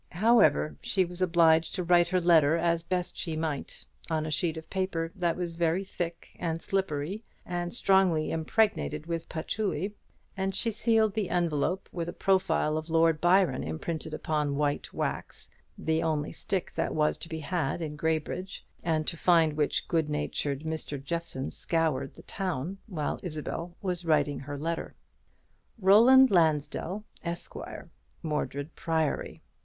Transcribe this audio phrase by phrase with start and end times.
[0.13, 4.57] However, she was obliged to write her letter as best she might, on a sheet
[4.57, 9.93] of paper that was very thick and slippery, and strongly impregnated with patchouli;
[10.35, 15.51] and she sealed the envelope with a profile of Lord Byron imprinted upon white wax,
[15.77, 20.09] the only stick that was to be had in Graybridge, and to find which good
[20.09, 20.99] natured Mr.
[20.99, 24.95] Jeffson scoured the town, while Isabel was writing her letter.
[25.77, 27.89] Roland Lansdell, Esqre.,
[28.25, 29.43] _Mordred Priory.